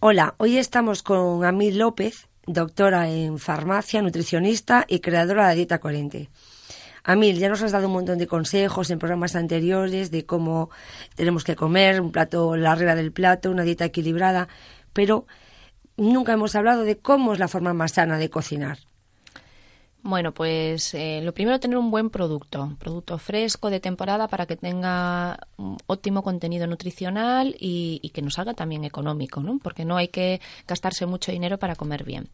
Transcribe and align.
Hola, 0.00 0.36
hoy 0.38 0.58
estamos 0.58 1.02
con 1.02 1.44
Amil 1.44 1.76
López, 1.76 2.28
doctora 2.46 3.08
en 3.10 3.40
farmacia, 3.40 4.00
nutricionista 4.00 4.84
y 4.86 5.00
creadora 5.00 5.42
de 5.42 5.48
la 5.48 5.54
dieta 5.56 5.80
coherente. 5.80 6.30
Amil, 7.02 7.40
ya 7.40 7.48
nos 7.48 7.62
has 7.62 7.72
dado 7.72 7.88
un 7.88 7.94
montón 7.94 8.16
de 8.16 8.28
consejos 8.28 8.90
en 8.90 9.00
programas 9.00 9.34
anteriores 9.34 10.12
de 10.12 10.24
cómo 10.24 10.70
tenemos 11.16 11.42
que 11.42 11.56
comer, 11.56 12.00
un 12.00 12.12
plato, 12.12 12.54
la 12.56 12.76
regla 12.76 12.94
del 12.94 13.10
plato, 13.10 13.50
una 13.50 13.64
dieta 13.64 13.86
equilibrada, 13.86 14.46
pero 14.92 15.26
nunca 15.96 16.32
hemos 16.32 16.54
hablado 16.54 16.84
de 16.84 16.98
cómo 16.98 17.32
es 17.32 17.40
la 17.40 17.48
forma 17.48 17.74
más 17.74 17.94
sana 17.94 18.18
de 18.18 18.30
cocinar. 18.30 18.78
Bueno, 20.02 20.32
pues 20.32 20.94
eh, 20.94 21.20
lo 21.22 21.34
primero 21.34 21.58
tener 21.58 21.76
un 21.76 21.90
buen 21.90 22.08
producto, 22.08 22.72
producto 22.78 23.18
fresco 23.18 23.68
de 23.68 23.80
temporada 23.80 24.28
para 24.28 24.46
que 24.46 24.56
tenga 24.56 25.40
un 25.56 25.76
óptimo 25.86 26.22
contenido 26.22 26.68
nutricional 26.68 27.56
y, 27.58 28.08
que 28.14 28.22
nos 28.22 28.34
salga 28.34 28.54
también 28.54 28.84
económico, 28.84 29.42
¿no? 29.42 29.58
Porque 29.58 29.84
no 29.84 29.96
hay 29.96 30.08
que 30.08 30.40
gastarse 30.66 31.04
mucho 31.04 31.32
dinero 31.32 31.58
para 31.58 31.74
comer 31.74 32.04
bien. 32.04 32.28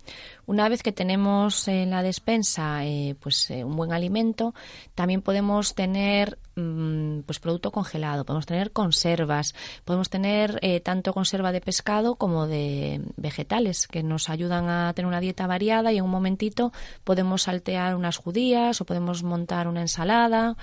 Una 0.46 0.68
vez 0.68 0.82
que 0.82 0.92
tenemos 0.92 1.66
en 1.66 1.90
la 1.90 2.02
despensa 2.02 2.84
eh, 2.84 3.16
pues 3.18 3.50
eh, 3.50 3.64
un 3.64 3.76
buen 3.76 3.92
alimento, 3.92 4.54
también 4.94 5.22
podemos 5.22 5.74
tener 5.74 6.38
mm, 6.56 7.20
pues 7.20 7.40
producto 7.40 7.72
congelado, 7.72 8.24
podemos 8.24 8.46
tener 8.46 8.72
conservas, 8.72 9.54
podemos 9.84 10.10
tener 10.10 10.60
tanto 10.82 11.12
conserva 11.14 11.50
de 11.50 11.60
pescado 11.60 12.16
como 12.16 12.46
de 12.46 13.00
vegetales 13.16 13.88
que 13.88 14.02
nos 14.02 14.28
ayudan 14.28 14.68
a 14.68 14.92
tener 14.92 15.08
una 15.08 15.20
dieta 15.20 15.46
variada 15.46 15.92
y 15.92 15.98
en 15.98 16.04
un 16.04 16.10
momentito 16.10 16.72
podemos 17.04 17.48
saltear 17.54 17.94
unas 17.94 18.16
judías 18.16 18.80
o 18.80 18.84
podemos 18.84 19.22
montar 19.22 19.68
una 19.68 19.80
ensalada 19.80 20.56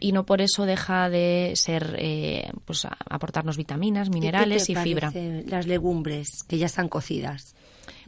y 0.00 0.12
no 0.12 0.26
por 0.26 0.40
eso 0.40 0.66
deja 0.66 1.08
de 1.08 1.52
ser 1.54 1.94
eh, 1.98 2.50
pues 2.64 2.86
aportarnos 2.86 3.56
vitaminas, 3.56 4.10
minerales 4.10 4.68
y, 4.68 4.74
fibra. 4.74 5.12
Las 5.46 5.66
legumbres 5.66 6.42
que 6.48 6.58
ya 6.58 6.66
están 6.66 6.88
cocidas. 6.88 7.54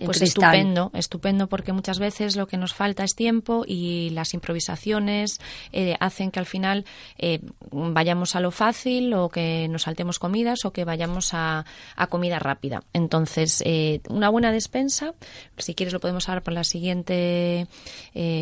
Pues 0.04 0.22
estupendo, 0.22 0.90
estupendo 0.94 1.46
porque 1.46 1.72
muchas 1.72 1.98
veces 1.98 2.36
lo 2.36 2.46
que 2.46 2.56
nos 2.56 2.74
falta 2.74 3.04
es 3.04 3.14
tiempo 3.14 3.64
y 3.66 4.10
las 4.10 4.34
improvisaciones 4.34 5.40
eh, 5.72 5.96
hacen 6.00 6.30
que 6.30 6.40
al 6.40 6.46
final 6.46 6.84
eh, 7.18 7.40
vayamos 7.70 8.34
a 8.34 8.40
lo 8.40 8.50
fácil 8.50 9.14
o 9.14 9.28
que 9.28 9.68
nos 9.68 9.82
saltemos 9.82 10.18
comidas 10.18 10.64
o 10.64 10.72
que 10.72 10.84
vayamos 10.84 11.30
a, 11.32 11.64
comida 12.08 12.38
rápida. 12.38 12.82
Entonces, 12.92 13.62
eh, 13.64 14.00
una 14.08 14.28
buena 14.28 14.52
despensa, 14.52 15.14
si 15.56 15.74
quieres 15.74 15.92
lo 15.92 16.00
podemos 16.00 16.28
hablar 16.28 16.42
por 16.42 16.52
la 16.52 16.64
siguiente 16.64 17.66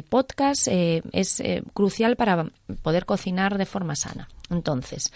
podcast, 0.08 0.68
es 0.68 1.42
crucial 1.72 2.16
para 2.16 2.46
poder 2.82 3.06
cocinar 3.06 3.56
de 3.56 3.66
forma 3.66 3.94
sana. 3.94 4.28
Entonces, 4.50 5.12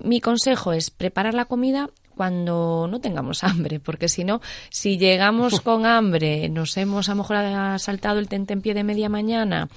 mi 0.00 0.20
consejo 0.20 0.72
es 0.72 0.90
preparar 0.90 1.34
la 1.34 1.44
comida 1.44 1.90
cuando 2.14 2.86
no 2.90 3.00
tengamos 3.00 3.44
hambre, 3.44 3.80
porque 3.80 4.08
si 4.08 4.24
no, 4.24 4.40
si 4.70 4.98
llegamos 4.98 5.60
con 5.60 5.86
hambre, 5.86 6.48
nos 6.48 6.76
hemos 6.76 7.08
a 7.08 7.12
lo 7.12 7.22
mejor 7.22 7.78
saltado 7.78 8.18
el 8.18 8.28
tentempié 8.28 8.74
de 8.74 8.84
media 8.84 9.08
mañana 9.08 9.68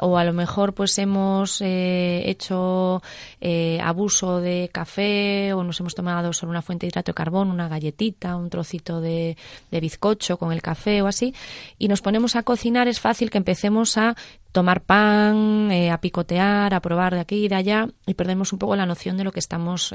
o 0.00 0.18
a 0.18 0.24
lo 0.24 0.32
mejor 0.32 0.74
pues 0.74 0.98
hemos 0.98 1.60
eh, 1.60 2.22
hecho 2.26 3.02
eh, 3.40 3.78
abuso 3.82 4.40
de 4.40 4.70
café 4.72 5.52
o 5.52 5.62
nos 5.62 5.80
hemos 5.80 5.94
tomado 5.94 6.32
solo 6.32 6.50
una 6.50 6.62
fuente 6.62 6.86
de 6.86 6.88
hidrato 6.88 7.12
de 7.12 7.14
carbono, 7.14 7.52
una 7.52 7.68
galletita, 7.68 8.36
un 8.36 8.50
trocito 8.50 9.00
de, 9.00 9.36
bizcocho 9.70 10.36
con 10.36 10.52
el 10.52 10.62
café 10.62 11.02
o 11.02 11.06
así, 11.06 11.34
y 11.78 11.88
nos 11.88 12.00
ponemos 12.00 12.36
a 12.36 12.42
cocinar, 12.42 12.88
es 12.88 13.00
fácil 13.00 13.30
que 13.30 13.38
empecemos 13.38 13.96
a 13.98 14.16
tomar 14.52 14.82
pan, 14.82 15.70
eh, 15.70 15.90
a 15.90 16.00
picotear, 16.00 16.74
a 16.74 16.80
probar 16.80 17.14
de 17.14 17.20
aquí 17.20 17.44
y 17.44 17.48
de 17.48 17.56
allá 17.56 17.88
y 18.06 18.14
perdemos 18.14 18.52
un 18.52 18.58
poco 18.58 18.76
la 18.76 18.86
noción 18.86 19.16
de 19.16 19.24
lo 19.24 19.32
que 19.32 19.40
estamos 19.40 19.94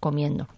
comiendo. 0.00 0.48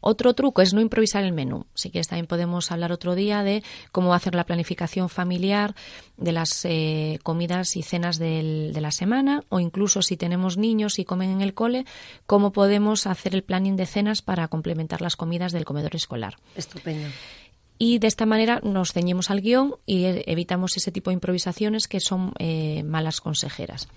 Otro 0.00 0.34
truco 0.34 0.62
es 0.62 0.74
no 0.74 0.80
improvisar 0.80 1.24
el 1.24 1.32
menú. 1.32 1.66
Si 1.74 1.90
quieres 1.90 2.08
también 2.08 2.26
podemos 2.26 2.70
hablar 2.70 2.92
otro 2.92 3.14
día 3.14 3.42
de 3.42 3.62
cómo 3.92 4.14
hacer 4.14 4.34
la 4.34 4.44
planificación 4.44 5.08
familiar 5.08 5.74
de 6.16 6.32
las 6.32 6.64
eh, 6.64 7.18
comidas 7.22 7.76
y 7.76 7.82
cenas 7.82 8.18
de 8.18 8.78
la 8.80 8.90
semana 8.90 9.42
o 9.48 9.58
incluso 9.58 10.02
si 10.02 10.16
tenemos 10.16 10.58
niños 10.58 10.98
y 10.98 11.04
comen 11.04 11.30
en 11.30 11.40
el 11.40 11.54
cole, 11.54 11.86
cómo 12.26 12.52
podemos 12.52 13.06
hacer 13.06 13.34
el 13.34 13.42
planning 13.42 13.76
de 13.76 13.86
cenas 13.86 14.22
para 14.22 14.48
complementar 14.48 15.00
las 15.00 15.16
comidas 15.16 15.52
del 15.52 15.64
comedor 15.64 15.96
escolar. 15.96 16.36
Estupendo 16.54 17.08
y 17.78 17.98
de 17.98 18.06
esta 18.06 18.26
manera 18.26 18.60
nos 18.62 18.92
ceñimos 18.92 19.30
al 19.30 19.40
guion 19.40 19.74
y 19.84 20.04
e, 20.04 20.24
evitamos 20.26 20.76
ese 20.76 20.92
tipo 20.92 21.10
de 21.10 21.14
improvisaciones 21.14 21.88
que 21.88 22.00
son 22.00 22.32
eh, 22.38 22.82
malas 22.84 23.20
consejeras. 23.20 23.88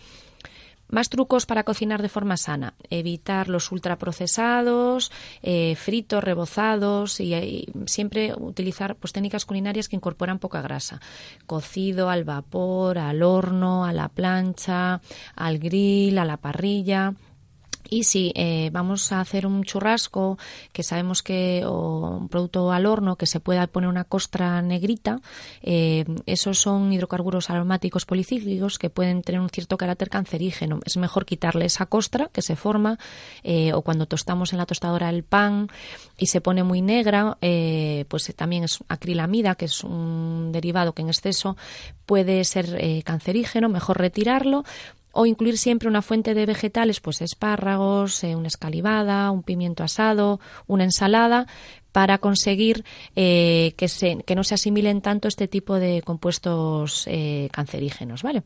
Más 0.90 1.10
trucos 1.10 1.46
para 1.46 1.64
cocinar 1.64 2.02
de 2.02 2.10
forma 2.10 2.36
sana. 2.36 2.74
Evitar 2.90 3.48
los 3.48 3.72
ultraprocesados, 3.72 5.12
eh, 5.44 5.76
fritos, 5.76 6.24
rebozados 6.24 7.20
y, 7.20 7.68
siempre 7.86 8.34
utilizar 8.36 8.96
pues, 8.96 9.14
técnicas 9.14 9.46
culinarias 9.46 9.88
que 9.88 9.96
incorporan 9.96 10.40
poca 10.40 10.62
grasa. 10.62 11.00
Cocido 11.46 12.10
al 12.10 12.24
vapor, 12.24 12.98
al 12.98 13.22
horno, 13.22 13.86
a 13.86 13.94
la 13.94 14.10
plancha, 14.10 15.02
al 15.36 15.60
grill, 15.60 16.18
a 16.18 16.26
la 16.26 16.38
parrilla. 16.38 17.14
Y 17.90 18.04
si 18.04 18.32
eh, 18.36 18.70
vamos 18.72 19.12
a 19.12 19.20
hacer 19.20 19.48
un 19.48 19.64
churrasco, 19.64 20.38
que 20.72 20.84
sabemos 20.84 21.24
que, 21.24 21.64
o 21.66 22.18
un 22.20 22.30
producto 22.30 22.72
al 22.72 22.86
horno, 22.86 23.16
que 23.16 23.26
se 23.26 23.40
pueda 23.40 23.66
poner 23.68 23.90
una 23.90 24.04
costra 24.04 24.62
negrita, 24.62 25.22
eh, 25.64 26.06
esos 26.28 26.60
son 26.60 26.94
hidrocarburos 26.94 27.50
aromáticos 27.50 28.06
policíclicos 28.06 28.78
que 28.78 28.92
pueden 28.92 29.24
tener 29.24 29.42
un 29.42 29.50
cierto 29.50 29.78
carácter 29.78 30.10
cancerígeno. 30.10 30.80
Es 30.86 30.98
mejor 30.98 31.26
quitarle 31.26 31.66
esa 31.66 31.88
costra 31.88 32.30
que 32.32 32.44
se 32.44 32.56
forma, 32.56 33.00
eh, 33.44 33.74
o 33.74 33.82
cuando 33.82 34.06
tostamos 34.06 34.54
en 34.54 34.60
la 34.60 34.68
tostadora 34.68 35.10
el 35.10 35.24
pan 35.24 35.68
y 36.18 36.28
se 36.28 36.42
pone 36.42 36.64
muy 36.64 36.82
negra, 36.82 37.38
pues 37.40 38.34
también 38.36 38.66
es 38.66 38.80
acrilamida, 38.88 39.56
que 39.56 39.66
es 39.66 39.84
un 39.84 40.52
derivado 40.52 40.94
que 40.94 41.02
en 41.02 41.08
exceso 41.08 41.58
puede 42.06 42.44
ser 42.44 43.04
cancerígeno, 43.04 43.70
mejor 43.70 43.98
retirarlo 43.98 44.64
o 45.20 45.26
incluir 45.26 45.58
siempre 45.58 45.90
una 45.90 46.02
fuente 46.02 46.34
de 46.34 46.46
vegetales, 46.46 47.02
pues 47.02 47.22
espárragos, 47.22 48.24
eh, 48.24 48.38
una 48.38 48.48
escalivada, 48.48 49.32
un 49.32 49.44
pimiento 49.44 49.84
asado, 49.84 50.40
una 50.66 50.86
ensalada, 50.86 51.46
para 51.92 52.20
conseguir 52.20 52.86
eh, 53.18 53.74
que, 53.76 53.90
se, 53.90 54.24
que 54.26 54.36
no 54.36 54.46
se 54.46 54.54
asimilen 54.54 55.02
tanto 55.02 55.28
este 55.28 55.50
tipo 55.50 55.76
de 55.76 56.04
compuestos 56.04 57.04
eh, 57.08 57.50
cancerígenos, 57.52 58.24
¿vale? 58.24 58.44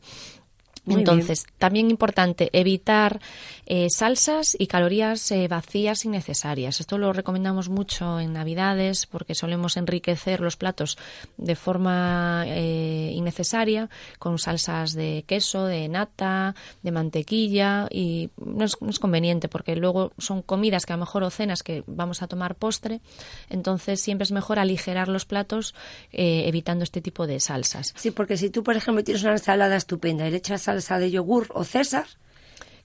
Entonces, 0.86 1.46
también 1.58 1.90
importante 1.90 2.50
evitar 2.52 3.20
eh, 3.66 3.86
salsas 3.88 4.54
y 4.58 4.66
calorías 4.66 5.30
eh, 5.30 5.48
vacías 5.48 6.04
innecesarias. 6.04 6.80
Esto 6.80 6.98
lo 6.98 7.12
recomendamos 7.12 7.70
mucho 7.70 8.20
en 8.20 8.34
Navidades 8.34 9.06
porque 9.06 9.34
solemos 9.34 9.78
enriquecer 9.78 10.40
los 10.40 10.56
platos 10.56 10.98
de 11.38 11.56
forma 11.56 12.44
eh, 12.46 13.12
innecesaria 13.14 13.88
con 14.18 14.38
salsas 14.38 14.92
de 14.92 15.24
queso, 15.26 15.64
de 15.64 15.88
nata, 15.88 16.54
de 16.82 16.92
mantequilla 16.92 17.88
y 17.90 18.30
no 18.36 18.64
es, 18.64 18.76
conveniente 18.98 19.48
porque 19.48 19.76
luego 19.76 20.12
son 20.18 20.42
comidas 20.42 20.84
que 20.86 20.92
a 20.92 20.96
lo 20.96 21.00
mejor 21.00 21.24
o 21.24 21.30
cenas 21.30 21.62
que 21.62 21.82
vamos 21.86 22.22
a 22.22 22.28
tomar 22.28 22.56
postre. 22.56 23.00
Entonces, 23.48 24.00
siempre 24.00 24.24
es 24.24 24.32
mejor 24.32 24.58
aligerar 24.58 25.08
los 25.08 25.24
platos 25.24 25.74
evitando 26.12 26.84
este 26.84 27.00
tipo 27.00 27.26
de 27.26 27.40
salsas. 27.40 27.92
Sí, 27.96 28.10
porque 28.10 28.36
si 28.36 28.50
tú, 28.50 28.62
por 28.62 28.76
ejemplo, 28.76 29.02
tienes 29.02 29.22
una 29.22 29.32
ensalada 29.32 29.76
estupenda 29.76 30.26
y 30.26 30.30
le 30.30 30.36
echas 30.36 30.62
salsa 30.62 30.73
de 30.98 31.10
yogur 31.10 31.48
o 31.54 31.64
César, 31.64 32.06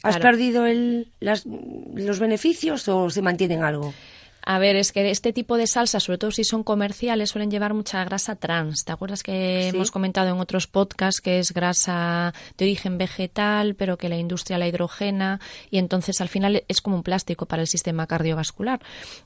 ¿has 0.03 0.17
perdido 0.17 0.66
el, 0.66 1.11
los 1.19 2.19
beneficios 2.19 2.88
o 2.88 3.09
se 3.09 3.22
mantienen 3.22 3.63
algo? 3.63 3.94
A 4.41 4.59
ver, 4.59 4.75
es 4.75 4.91
que 4.91 5.09
este 5.09 5.33
tipo 5.33 5.57
de 5.57 5.67
salsas, 5.67 6.03
sobre 6.03 6.17
todo 6.17 6.31
si 6.31 6.44
son 6.44 6.63
comerciales, 6.63 7.29
suelen 7.29 7.51
llevar 7.51 7.73
mucha 7.73 8.03
grasa 8.03 8.35
trans. 8.35 8.85
¿Te 8.85 8.91
acuerdas 8.91 9.23
que 9.23 9.67
hemos 9.67 9.91
comentado 9.91 10.29
en 10.29 10.39
otros 10.39 10.67
podcasts 10.67 11.22
que 11.22 11.39
es 11.39 11.53
grasa 11.53 12.33
de 12.57 12.66
origen 12.66 12.97
vegetal, 12.97 13.75
pero 13.75 13.97
que 13.97 14.09
la 14.09 14.17
industria 14.17 14.57
la 14.57 14.67
hidrogena 14.67 15.39
y 15.69 15.77
entonces 15.77 16.22
al 16.22 16.29
final 16.29 16.63
es 16.67 16.81
como 16.81 16.95
un 16.95 17.03
plástico 17.03 17.45
para 17.45 17.61
el 17.61 17.67
sistema 17.67 18.07
cardiovascular? 18.07 18.79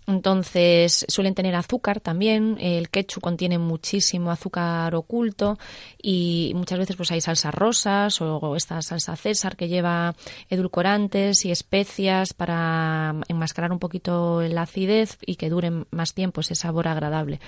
Entonces 0.07 1.05
suelen 1.07 1.35
tener 1.35 1.55
azúcar 1.55 1.99
también. 1.99 2.57
El 2.59 2.89
ketchup 2.89 3.21
contiene 3.21 3.57
muchísimo 3.57 4.31
azúcar 4.31 4.95
oculto 4.95 5.57
y 6.01 6.51
muchas 6.55 6.79
veces 6.79 6.95
pues 6.95 7.11
hay 7.11 7.21
salsas 7.21 7.53
rosas 7.53 8.19
o 8.21 8.55
esta 8.55 8.81
salsa 8.81 9.15
César 9.15 9.55
que 9.55 9.67
lleva 9.67 10.15
edulcorantes 10.49 11.45
y 11.45 11.51
especias 11.51 12.33
para 12.33 13.15
enmascarar 13.27 13.71
un 13.71 13.79
poquito 13.79 14.41
la 14.41 14.63
acidez 14.63 15.02
y 15.25 15.35
que 15.35 15.49
dure 15.49 15.71
más 15.91 16.13
tiempo 16.13 16.41
ese 16.41 16.55
sabor 16.55 16.87
agradable. 16.87 17.39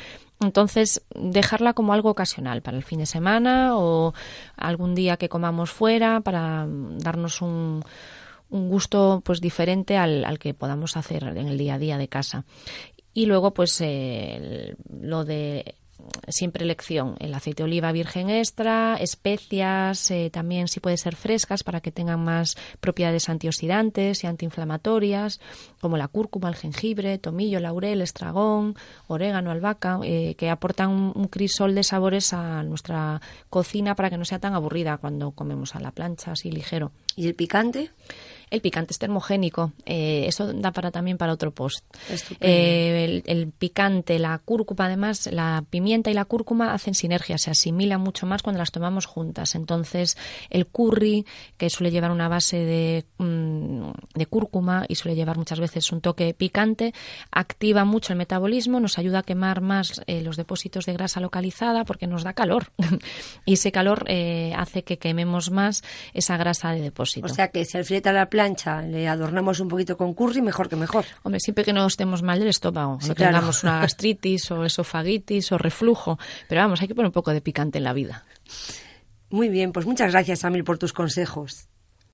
Entonces, 0.42 1.04
dejarla 1.16 1.74
como 1.74 1.94
algo 1.94 2.10
ocasional 2.10 2.62
para 2.62 2.78
el 2.78 2.84
fin 2.84 3.00
de 3.00 3.06
semana 3.06 3.78
o 3.78 4.14
algún 4.56 4.96
día 4.96 5.18
que 5.18 5.30
comamos 5.30 5.72
fuera 5.72 6.22
para 6.22 6.66
darnos 6.68 7.42
un, 7.42 7.84
un 8.50 8.70
gusto 8.70 9.22
pues 9.24 9.42
diferente 9.42 9.98
al, 9.98 10.26
al, 10.26 10.40
que 10.40 10.54
podamos 10.54 10.98
hacer 10.98 11.24
en 11.24 11.48
el 11.48 11.58
día 11.58 11.76
a 11.76 11.80
día 11.80 11.98
de 11.98 12.08
casa. 12.08 12.46
Y 13.14 13.28
luego, 13.28 13.54
pues, 13.54 13.82
lo 13.82 15.24
de 15.24 15.76
siempre 16.28 16.64
elección. 16.64 17.16
El 17.20 17.34
aceite 17.34 17.64
de 17.64 17.66
oliva 17.66 17.92
virgen 17.92 18.30
extra, 18.30 18.98
especias, 19.00 20.10
eh, 20.12 20.30
también 20.32 20.68
si 20.68 20.80
puede 20.80 20.98
ser 20.98 21.16
frescas 21.16 21.64
para 21.64 21.82
que 21.82 21.92
tengan 21.92 22.24
más 22.24 22.56
propiedades 22.80 23.30
antioxidantes 23.30 24.24
y 24.24 24.28
antiinflamatorias, 24.28 25.40
como 25.80 25.98
la 25.98 26.08
cúrcuma, 26.08 26.50
el 26.50 26.56
jengibre, 26.56 27.18
tomillo, 27.18 27.60
laurel, 27.60 28.02
estragón, 28.02 28.76
orégano, 29.08 29.52
albahaca, 29.52 30.00
eh, 30.04 30.36
que 30.38 30.50
aportan 30.50 30.90
un, 30.92 31.28
crisol 31.28 31.76
de 31.76 31.84
sabores 31.84 32.34
a 32.34 32.64
nuestra 32.64 33.22
cocina 33.50 33.96
para 33.96 34.10
que 34.10 34.18
no 34.18 34.26
sea 34.26 34.40
tan 34.40 34.54
aburrida 34.54 34.98
cuando 34.98 35.32
comemos 35.32 35.76
a 35.76 35.80
la 35.80 35.92
plancha 35.92 36.32
así 36.32 36.52
ligero. 36.52 36.92
¿Y 37.16 37.28
el 37.28 37.36
picante? 37.36 37.92
El 38.56 38.62
picante 38.62 38.94
es 38.94 39.00
termogénico. 39.00 39.74
Eh, 39.86 40.24
eso 40.28 40.54
da 40.54 40.72
para 40.72 40.90
también 40.90 41.18
para 41.18 41.34
otro 41.34 41.52
post. 41.52 41.84
Eh, 42.40 43.22
el, 43.26 43.52
picante, 43.52 44.18
la 44.18 44.38
cúrcuma, 44.38 44.86
además, 44.86 45.28
la 45.30 45.66
pimienta 45.70 46.10
y 46.10 46.14
la 46.14 46.24
cúrcuma 46.24 46.74
hacen 46.74 46.96
sinergia, 46.96 47.38
se 47.38 47.52
asimilan 47.52 48.00
mucho 48.00 48.26
más 48.26 48.44
cuando 48.44 48.60
las 48.60 48.72
tomamos 48.72 49.08
juntas. 49.08 49.56
Entonces, 49.56 50.18
el 50.50 50.68
curry, 50.68 51.26
que 51.58 51.70
suele 51.70 51.92
llevar 51.92 52.12
una 52.12 52.30
base 52.30 52.56
de, 52.56 53.04
mm, 53.18 53.90
de 54.14 54.26
cúrcuma 54.28 54.86
y 54.88 54.96
suele 54.96 55.18
llevar 55.18 55.38
muchas 55.38 55.60
veces 55.60 55.92
un 55.92 56.00
toque 56.00 56.34
picante, 56.34 56.94
activa 57.32 57.84
mucho 57.84 58.14
el 58.14 58.18
metabolismo, 58.18 58.80
nos 58.80 58.98
ayuda 58.98 59.20
a 59.20 59.24
quemar 59.24 59.60
más 59.60 60.02
eh, 60.08 60.22
los 60.22 60.38
depósitos 60.38 60.86
de 60.86 60.94
grasa 60.94 61.20
localizada 61.20 61.84
porque 61.84 62.08
nos 62.08 62.24
da 62.24 62.32
calor. 62.32 62.72
y 63.46 63.56
ese 63.56 63.74
calor 63.74 64.06
hace 64.56 64.86
que 64.86 64.98
quememos 64.98 65.52
más 65.52 65.84
esa 66.14 66.38
grasa 66.38 66.72
de 66.72 66.80
depósito. 66.80 67.26
O 67.26 67.30
sea 67.30 67.50
que 67.50 67.66
si 67.66 67.78
el 67.78 67.84
filete 67.84 68.08
a 68.08 68.14
la 68.14 68.30
plancha 68.46 68.82
le 68.82 69.08
adornamos 69.08 69.60
un 69.60 69.68
poquito 69.68 69.98
con 69.98 70.14
curry, 70.14 70.42
mejor 70.42 70.70
que 70.70 70.76
mejor. 70.76 71.06
Hombre, 71.24 71.40
siempre 71.40 71.64
que 71.64 71.74
no 71.74 71.88
estemos 71.88 72.22
mal 72.22 72.38
del 72.38 72.50
estómago, 72.50 73.00
no 73.08 73.16
tengamos 73.16 73.64
una 73.64 73.80
gastritis 73.82 74.52
o 74.52 74.64
esofagitis 74.64 75.52
o 75.52 75.58
reflujo, 75.58 76.20
pero 76.48 76.62
vamos, 76.62 76.82
hay 76.82 76.88
que 76.88 76.96
poner 76.96 77.08
un 77.08 77.14
poco 77.14 77.32
de 77.32 77.42
picante 77.42 77.80
en 77.80 77.84
la 77.84 77.94
vida. 77.94 78.24
Muy 79.30 79.50
bien, 79.50 79.72
pues 79.72 79.86
muchas 79.88 80.12
gracias, 80.12 80.46
Amil, 80.46 80.64
por 80.64 80.78
tus 80.78 80.94
consejos. 80.94 81.68